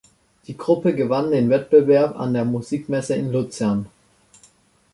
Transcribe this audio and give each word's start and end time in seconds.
Die 0.47 0.57
Gruppe 0.57 0.95
gewann 0.95 1.29
den 1.29 1.51
Wettbewerb 1.51 2.19
an 2.19 2.33
der 2.33 2.43
Musikmesse 2.43 3.13
in 3.13 3.31
Luzern. 3.31 3.85